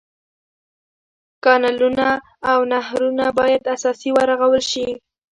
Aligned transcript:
کانلونه 1.43 2.07
او 2.51 2.59
نهرونه 2.71 3.25
باید 3.37 3.63
اساسي 3.75 4.09
ورغول 4.17 4.61
شي. 4.71 4.87